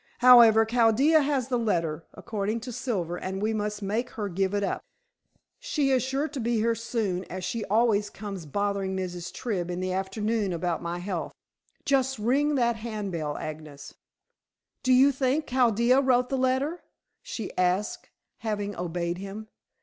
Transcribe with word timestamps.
However, 0.17 0.65
Chaldea 0.65 1.21
has 1.21 1.47
the 1.49 1.59
letter, 1.59 2.05
according 2.15 2.59
to 2.61 2.71
Silver, 2.71 3.17
and 3.19 3.39
we 3.39 3.53
must 3.53 3.83
make 3.83 4.09
her 4.17 4.29
give 4.29 4.55
it 4.55 4.63
up. 4.63 4.83
She 5.59 5.91
is 5.91 6.01
sure 6.01 6.27
to 6.27 6.39
be 6.39 6.55
here 6.55 6.73
soon, 6.73 7.23
as 7.25 7.43
she 7.45 7.63
always 7.65 8.09
comes 8.09 8.47
bothering 8.47 8.97
Mrs. 8.97 9.31
Tribb 9.31 9.69
in 9.69 9.79
the 9.79 9.93
afternoon 9.93 10.53
about 10.53 10.81
my 10.81 10.97
health. 10.97 11.35
Just 11.85 12.17
ring 12.17 12.55
that 12.55 12.77
hand 12.77 13.11
bell, 13.11 13.37
Agnes." 13.37 13.93
"Do 14.81 14.91
you 14.91 15.11
think 15.11 15.45
Chaldea 15.45 16.01
wrote 16.01 16.29
the 16.29 16.35
letter?" 16.37 16.81
she 17.21 17.55
asked, 17.55 18.09
having 18.39 18.75
obeyed 18.75 19.19
him. 19.19 19.49